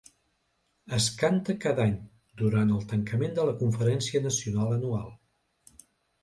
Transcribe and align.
Es 0.95 1.09
canta 1.19 1.55
cada 1.65 1.85
any 1.89 1.93
durant 2.43 2.71
el 2.77 2.81
tancament 2.95 3.37
de 3.41 3.45
la 3.51 3.55
conferència 3.61 4.23
nacional 4.25 4.75
anual. 4.79 5.07